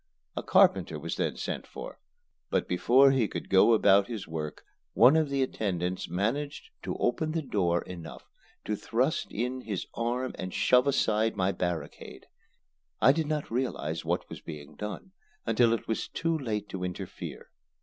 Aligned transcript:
A 0.35 0.41
carpenter 0.41 0.97
was 0.97 1.17
then 1.17 1.35
sent 1.37 1.67
for, 1.67 1.99
but 2.49 2.67
before 2.67 3.11
he 3.11 3.27
could 3.27 3.49
go 3.51 3.71
about 3.73 4.07
his 4.07 4.27
work 4.27 4.63
one 4.93 5.15
of 5.15 5.29
the 5.29 5.43
attendants 5.43 6.09
managed 6.09 6.71
to 6.81 6.97
open 6.97 7.33
the 7.33 7.43
door 7.43 7.83
enough 7.83 8.23
to 8.65 8.75
thrust 8.75 9.31
in 9.31 9.61
his 9.61 9.85
arm 9.93 10.31
and 10.39 10.55
shove 10.55 10.87
aside 10.87 11.35
my 11.35 11.51
barricade. 11.51 12.25
I 12.99 13.11
did 13.11 13.27
not 13.27 13.51
realize 13.51 14.03
what 14.03 14.27
was 14.27 14.41
being 14.41 14.73
done 14.73 15.11
until 15.45 15.71
it 15.71 15.87
was 15.87 16.07
too 16.07 16.35
late 16.35 16.67
to 16.69 16.83
interfere. 16.83 17.51